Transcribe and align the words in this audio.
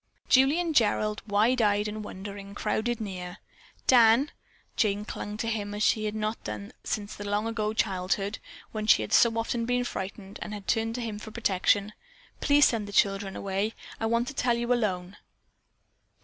Julie 0.29 0.59
and 0.59 0.73
Gerald, 0.73 1.21
wide 1.27 1.61
eyed 1.61 1.87
and 1.87 2.03
wondering, 2.03 2.55
crowded 2.55 2.99
near. 2.99 3.37
"Dan," 3.85 4.31
Jane 4.75 5.05
clung 5.05 5.37
to 5.37 5.47
him 5.47 5.75
as 5.75 5.83
she 5.83 6.05
had 6.05 6.15
not 6.15 6.49
since 6.83 7.13
the 7.15 7.23
long 7.29 7.45
ago 7.45 7.71
childhood, 7.71 8.39
when 8.71 8.87
she 8.87 9.03
had 9.03 9.13
so 9.13 9.37
often 9.37 9.65
been 9.67 9.83
frightened 9.83 10.39
and 10.41 10.55
had 10.55 10.67
turned 10.67 10.95
to 10.95 11.01
him 11.01 11.19
for 11.19 11.29
protection, 11.29 11.93
"please 12.39 12.65
send 12.65 12.87
the 12.87 12.91
children 12.91 13.35
away. 13.35 13.75
I 13.99 14.07
want 14.07 14.27
to 14.29 14.33
tell 14.33 14.57
you 14.57 14.73
alone." 14.73 15.17